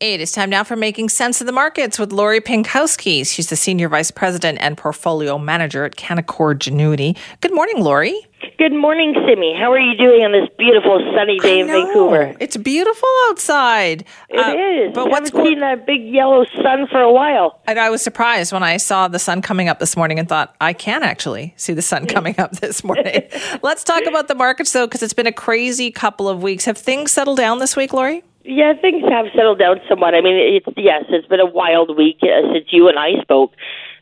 [0.00, 3.26] It is time now for Making Sense of the Markets with Lori Pinkowski.
[3.26, 7.18] She's the Senior Vice President and Portfolio Manager at Canaccord Genuity.
[7.40, 8.16] Good morning, Lori.
[8.58, 9.56] Good morning, Simi.
[9.58, 12.36] How are you doing on this beautiful sunny day in Vancouver?
[12.38, 14.04] It's beautiful outside.
[14.28, 14.94] It uh, is.
[14.94, 17.60] But I what's haven't seen that big yellow sun for a while.
[17.66, 20.54] And I was surprised when I saw the sun coming up this morning and thought,
[20.60, 23.28] I can actually see the sun coming up this morning.
[23.62, 26.66] Let's talk about the markets, though, because it's been a crazy couple of weeks.
[26.66, 28.22] Have things settled down this week, Lori?
[28.48, 30.14] Yeah, things have settled down somewhat.
[30.14, 33.52] I mean, it's yes, it's been a wild week uh, since you and I spoke.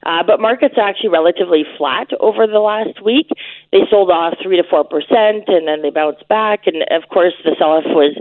[0.04, 3.28] Uh, but markets are actually relatively flat over the last week.
[3.72, 6.66] They sold off three to four percent, and then they bounced back.
[6.66, 8.16] And of course, the sell-off was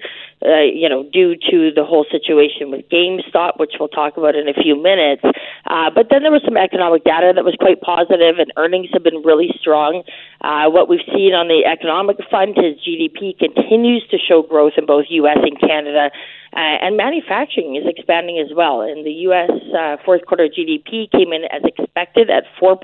[0.45, 4.47] uh, you know, due to the whole situation with GameStop, which we'll talk about in
[4.47, 5.23] a few minutes.
[5.65, 9.03] Uh, but then there was some economic data that was quite positive, and earnings have
[9.03, 10.03] been really strong.
[10.41, 14.85] Uh, what we've seen on the economic front is GDP continues to show growth in
[14.85, 15.39] both U.S.
[15.41, 16.11] and Canada.
[16.55, 18.81] Uh, and manufacturing is expanding as well.
[18.81, 22.79] In the U.S., uh, fourth quarter GDP came in as expected at 4%.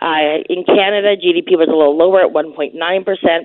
[0.00, 2.72] Uh, in Canada, GDP was a little lower at 1.9%,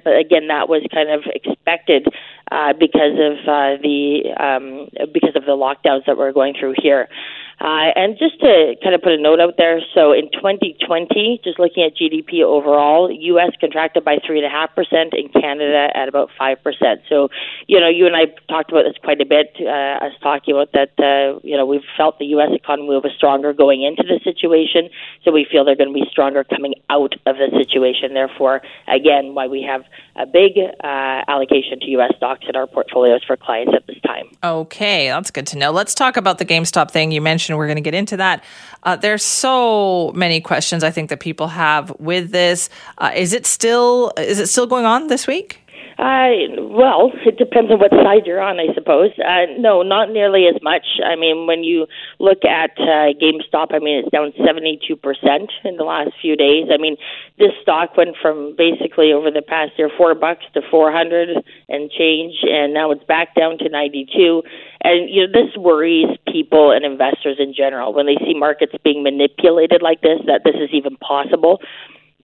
[0.04, 2.08] but again, that was kind of expected
[2.52, 7.10] uh, because of uh, the um, because of the lockdowns that we're going through here.
[7.64, 11.58] Uh, and just to kind of put a note out there, so in 2020, just
[11.58, 13.52] looking at GDP overall, U.S.
[13.62, 16.58] contracted by 3.5%, in Canada at about 5%.
[17.08, 17.30] So,
[17.68, 20.74] you know, you and I talked about this quite a bit, uh, us talking about
[20.74, 22.50] that, uh, you know, we've felt the U.S.
[22.52, 24.90] economy was stronger going into the situation,
[25.24, 28.14] so we feel they're going to be stronger coming out of the situation.
[28.14, 29.86] Therefore, again, why we have
[30.18, 32.12] a big uh, allocation to U.S.
[32.18, 34.26] stocks in our portfolios for clients at this time.
[34.44, 35.72] Okay, that's good to know.
[35.72, 38.44] Let's talk about the GameStop thing you mentioned we're going to get into that.
[38.84, 42.70] Uh, there's so many questions I think that people have with this.
[42.98, 45.63] Uh, is it still is it still going on this week?
[46.04, 49.12] Uh, well, it depends on what side you're on, I suppose.
[49.16, 50.84] Uh, no, not nearly as much.
[51.00, 51.88] I mean, when you
[52.20, 55.00] look at uh, GameStop, I mean, it's down 72%
[55.64, 56.68] in the last few days.
[56.68, 56.98] I mean,
[57.40, 62.36] this stock went from basically over the past year, four bucks to 400 and change,
[62.44, 64.44] and now it's back down to 92.
[64.84, 69.04] And, you know, this worries people and investors in general when they see markets being
[69.04, 71.62] manipulated like this, that this is even possible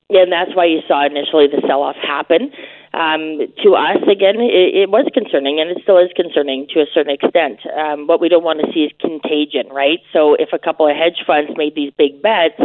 [0.09, 2.51] and that's why you saw initially the sell-off happen.
[2.99, 6.85] Um, to us, again, it, it was concerning, and it still is concerning to a
[6.93, 7.63] certain extent.
[7.71, 9.99] Um, what we don't want to see is contagion, right?
[10.11, 12.59] So if a couple of hedge funds made these big bets,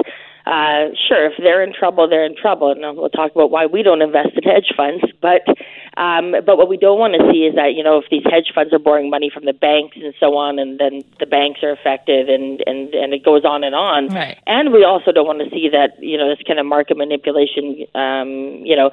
[0.44, 2.72] uh, sure, if they're in trouble, they're in trouble.
[2.72, 5.04] And we'll talk about why we don't invest in hedge funds.
[5.24, 5.48] But
[5.96, 8.52] um, but what we don't want to see is that you know if these hedge
[8.54, 11.70] funds are borrowing money from the banks and so on, and then the banks are
[11.70, 14.08] affected, and and and it goes on and on.
[14.08, 14.36] Right.
[14.46, 17.86] And we also don't want to see that you know this kind of market manipulation,
[17.94, 18.90] um, you know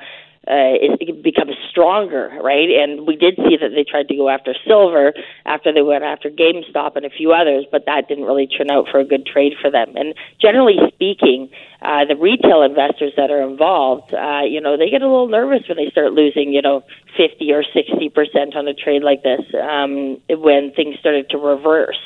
[0.47, 2.67] uh, it becomes stronger, right?
[2.69, 5.13] And we did see that they tried to go after silver
[5.45, 8.87] after they went after GameStop and a few others, but that didn't really turn out
[8.89, 9.93] for a good trade for them.
[9.95, 11.49] And generally speaking,
[11.81, 15.67] uh, the retail investors that are involved, uh, you know, they get a little nervous
[15.67, 16.83] when they start losing, you know,
[17.17, 21.99] 50 or 60 percent on a trade like this um, when things started to reverse.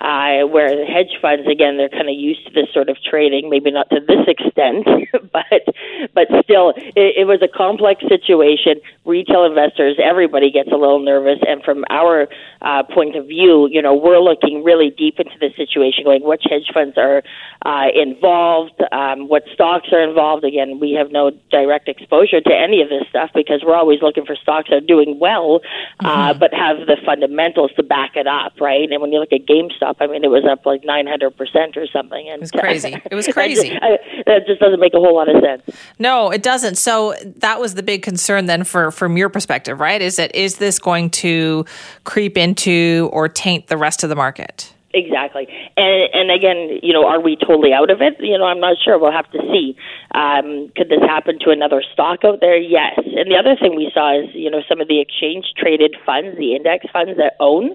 [0.00, 3.48] Uh, where the hedge funds, again, they're kind of used to this sort of trading,
[3.48, 4.84] maybe not to this extent,
[5.32, 5.64] but
[6.12, 8.82] but still, it, it was a complex situation.
[9.06, 12.28] Retail investors, everybody gets a little nervous, and from our
[12.60, 16.42] uh, point of view, you know, we're looking really deep into the situation, going which
[16.50, 17.22] hedge funds are
[17.64, 18.76] uh, involved.
[18.92, 20.44] Uh, um, what stocks are involved.
[20.44, 24.24] Again, we have no direct exposure to any of this stuff because we're always looking
[24.24, 25.60] for stocks that are doing well,
[26.00, 26.30] uh, mm-hmm.
[26.30, 28.90] uh, but have the fundamentals to back it up, right?
[28.90, 32.28] And when you look at GameStop, I mean, it was up like 900% or something.
[32.28, 33.00] And, it was crazy.
[33.10, 33.70] It was crazy.
[33.70, 35.78] that, just, I, that just doesn't make a whole lot of sense.
[35.98, 36.76] No, it doesn't.
[36.76, 40.00] So that was the big concern then for from your perspective, right?
[40.00, 41.64] Is that is this going to
[42.04, 44.73] creep into or taint the rest of the market?
[44.94, 45.48] Exactly.
[45.76, 48.14] And and again, you know, are we totally out of it?
[48.20, 48.98] You know, I'm not sure.
[48.98, 49.76] We'll have to see.
[50.14, 52.56] Um, could this happen to another stock out there?
[52.56, 52.94] Yes.
[52.96, 56.38] And the other thing we saw is, you know, some of the exchange traded funds,
[56.38, 57.74] the index funds that own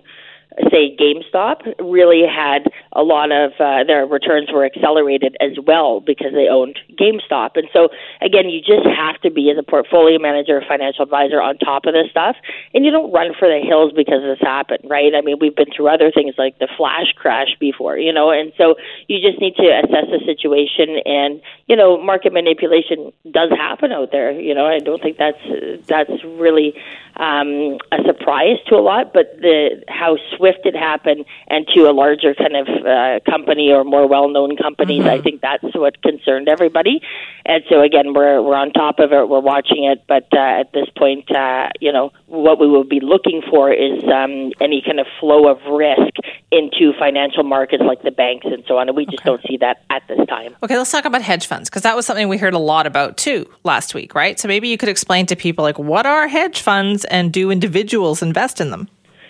[0.71, 2.63] say GameStop really had
[2.93, 7.51] a lot of uh, their returns were accelerated as well because they owned GameStop.
[7.55, 7.89] And so
[8.21, 11.93] again, you just have to be as a portfolio manager, financial advisor on top of
[11.93, 12.35] this stuff,
[12.73, 15.13] and you don't run for the hills because this happened, right?
[15.15, 18.51] I mean, we've been through other things like the flash crash before, you know, and
[18.57, 18.75] so
[19.07, 24.11] you just need to assess the situation and you know, market manipulation does happen out
[24.11, 24.31] there.
[24.31, 25.37] You know, I don't think that's
[25.85, 26.73] that's really
[27.15, 31.93] um, a surprise to a lot, but the how swift it happened and to a
[31.93, 35.01] larger kind of uh, company or more well-known companies.
[35.01, 35.09] Mm-hmm.
[35.09, 37.01] I think that's what concerned everybody.
[37.45, 39.29] And so again, we're we're on top of it.
[39.29, 42.99] We're watching it, but uh, at this point, uh, you know, what we will be
[42.99, 46.13] looking for is um, any kind of flow of risk
[46.51, 48.87] into financial markets like the banks and so on.
[48.87, 49.29] And we just okay.
[49.29, 50.55] don't see that at this time.
[50.63, 53.17] Okay, let's talk about hedge funds because that was something we heard a lot about
[53.17, 54.39] too last week, right?
[54.39, 58.21] So maybe you could explain to people like what are hedge funds and do individuals
[58.21, 58.89] invest in them?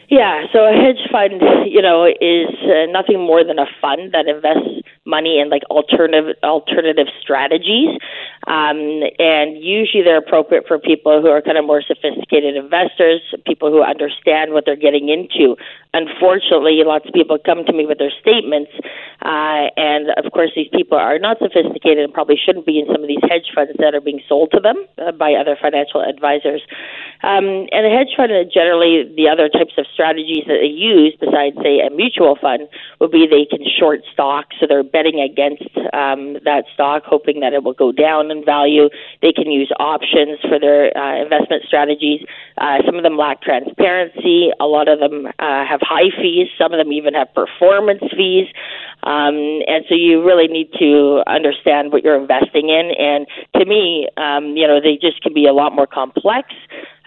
[0.09, 1.39] Yeah, so a hedge fund,
[1.69, 6.35] you know, is uh, nothing more than a fund that invests money in like alternative
[6.43, 7.97] alternative strategies,
[8.47, 13.69] um, and usually they're appropriate for people who are kind of more sophisticated investors, people
[13.69, 15.55] who understand what they're getting into.
[15.93, 18.71] Unfortunately, lots of people come to me with their statements,
[19.21, 23.01] uh, and of course, these people are not sophisticated and probably shouldn't be in some
[23.01, 26.61] of these hedge funds that are being sold to them uh, by other financial advisors.
[27.21, 31.59] Um, and a hedge fund, generally, the other types of strategies that they use, besides,
[31.59, 36.39] say, a mutual fund, would be they can short stocks, so they're betting against um,
[36.47, 38.87] that stock, hoping that it will go down in value.
[39.21, 42.23] They can use options for their uh, investment strategies.
[42.57, 44.51] Uh, some of them lack transparency.
[44.61, 46.47] A lot of them uh, have high fees.
[46.57, 48.47] Some of them even have performance fees.
[49.03, 49.35] Um,
[49.67, 52.91] and so you really need to understand what you're investing in.
[52.97, 56.55] And to me, um, you know, they just can be a lot more complex.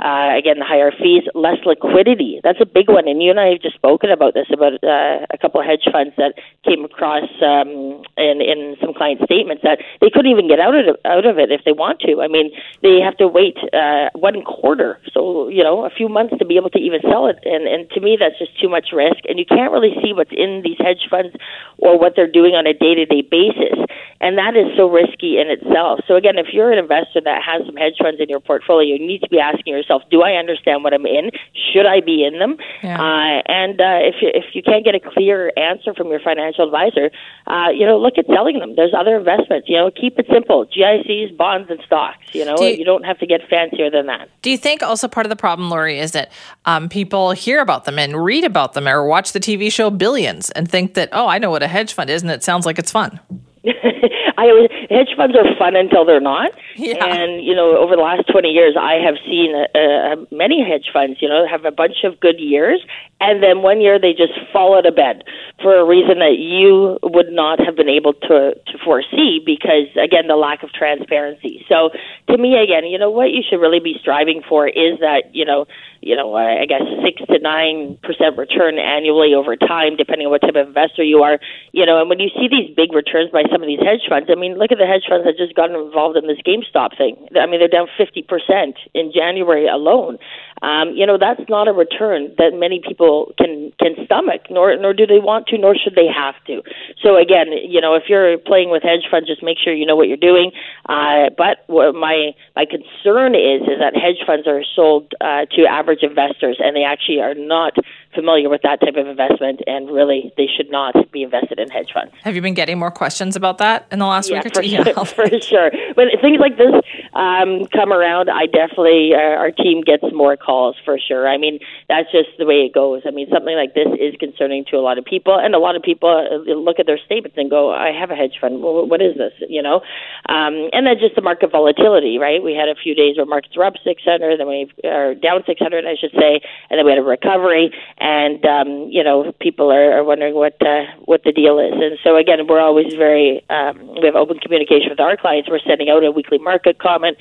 [0.02, 2.40] Uh, again, the higher fees, less liquidity.
[2.42, 3.06] That's a big one.
[3.06, 5.86] And you and I have just spoken about this about uh, a couple of hedge
[5.92, 6.34] funds that
[6.66, 10.96] came across um, in, in some client statements that they couldn't even get out of
[11.06, 12.18] out of it if they want to.
[12.18, 12.50] I mean,
[12.82, 16.56] they have to wait uh, one quarter, so you know, a few months to be
[16.56, 17.38] able to even sell it.
[17.44, 19.22] And and to me, that's just too much risk.
[19.28, 21.36] And you can't really see what's in these hedge funds
[21.78, 23.78] or what they're doing on a day to day basis.
[24.22, 25.98] And that is so risky in itself.
[26.06, 29.04] So again, if you're an investor that has some hedge funds in your portfolio, you
[29.04, 31.30] need to be asking yourself yourself, do I understand what I'm in?
[31.72, 32.56] Should I be in them?
[32.82, 33.00] Yeah.
[33.00, 36.64] Uh, and uh, if you, if you can't get a clear answer from your financial
[36.64, 37.10] advisor,
[37.46, 38.74] uh, you know, look at selling them.
[38.76, 39.68] There's other investments.
[39.68, 42.18] You know, keep it simple: GICs, bonds, and stocks.
[42.32, 44.28] You know, do you, you, don't have to get fancier than that.
[44.42, 46.30] Do you think also part of the problem, Lori, is that
[46.64, 50.50] um, people hear about them and read about them or watch the TV show Billions
[50.50, 52.78] and think that, oh, I know what a hedge fund is, and it sounds like
[52.78, 53.20] it's fun.
[54.42, 56.50] I always, hedge funds are fun until they're not.
[56.74, 56.98] Yeah.
[56.98, 60.90] And you know, over the last twenty years, I have seen uh, uh, many hedge
[60.92, 62.82] funds, you know, have a bunch of good years,
[63.20, 65.22] and then one year they just fall out of bed
[65.62, 70.26] for a reason that you would not have been able to to foresee because again,
[70.26, 71.64] the lack of transparency.
[71.68, 71.90] So,
[72.28, 75.44] to me, again, you know, what you should really be striving for is that you
[75.44, 75.66] know
[76.02, 80.42] you know, I guess six to nine percent return annually over time, depending on what
[80.42, 81.38] type of investor you are.
[81.70, 84.28] You know, and when you see these big returns by some of these hedge funds,
[84.32, 87.16] I mean, look at the hedge funds that just got involved in this GameStop thing.
[87.38, 90.18] I mean, they're down fifty percent in January alone.
[90.62, 94.94] Um, you know, that's not a return that many people can can stomach, nor nor
[94.94, 96.62] do they want to, nor should they have to.
[97.02, 99.96] So again, you know, if you're playing with hedge funds, just make sure you know
[99.96, 100.52] what you're doing.
[100.88, 105.66] Uh, but what my my concern is is that hedge funds are sold uh, to
[105.66, 107.74] average investors, and they actually are not
[108.14, 111.90] familiar with that type of investment, and really they should not be invested in hedge
[111.92, 112.12] funds.
[112.22, 114.62] Have you been getting more questions about that in the last yeah, week or two?
[114.72, 115.70] Sure, yeah, for sure.
[115.94, 116.72] When things like this
[117.14, 120.51] um, come around, I definitely uh, our team gets more calls
[120.84, 121.28] for sure.
[121.28, 121.58] I mean,
[121.88, 123.02] that's just the way it goes.
[123.06, 125.76] I mean, something like this is concerning to a lot of people, and a lot
[125.76, 128.62] of people uh, look at their statements and go, "I have a hedge fund.
[128.62, 129.80] What is this?" You know,
[130.28, 132.42] um, and then just the market volatility, right?
[132.42, 135.86] We had a few days where markets were up 600, then we are down 600,
[135.86, 136.40] I should say,
[136.70, 140.60] and then we had a recovery, and um, you know, people are, are wondering what
[140.62, 141.72] uh, what the deal is.
[141.72, 145.48] And so again, we're always very um, we have open communication with our clients.
[145.48, 147.16] We're sending out a weekly market comment,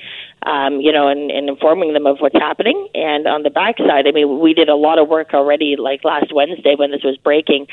[0.46, 2.88] um, you know, and, and informing them of what's happening.
[2.94, 6.32] And on the backside, I mean, we did a lot of work already, like last
[6.32, 7.66] Wednesday when this was breaking,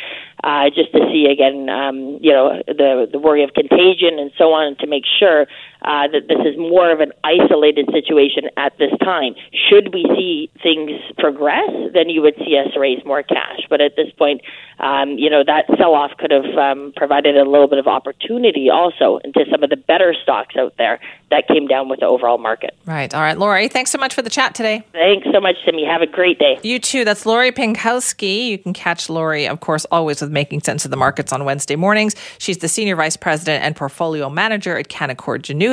[0.44, 4.53] uh, just to see again, um, you know, the the worry of contagion and so
[4.53, 5.48] on, to make sure
[5.82, 9.34] uh, that this is more of an isolated situation at this time.
[9.70, 13.62] Should we see things progress, then you would see us raise more cash.
[13.70, 14.42] But at this point,
[14.80, 18.70] um, you know, that sell off could have um, provided a little bit of opportunity
[18.70, 21.00] also into some of the better stocks out there
[21.32, 22.76] that came down with the overall market.
[22.86, 23.14] Right.
[23.14, 23.38] All right.
[23.38, 24.84] Lori, thanks so much for the chat today.
[24.94, 25.86] Thanks so much, Simi.
[25.86, 26.60] Have a great day.
[26.64, 27.06] You too.
[27.06, 28.48] That's Lori Pinkowski.
[28.48, 31.76] You can catch Lori, of course, always with Making Sense of the Markets on Wednesday
[31.76, 32.16] mornings.
[32.38, 35.69] She's the Senior Vice President and Portfolio Manager at Canaccord Genuity.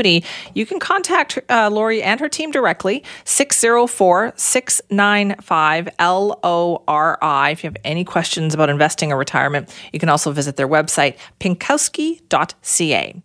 [0.55, 7.53] You can contact uh, Lori and her team directly, 604 695 LORI.
[7.53, 11.17] If you have any questions about investing or retirement, you can also visit their website,
[11.41, 13.23] pinkowski.ca.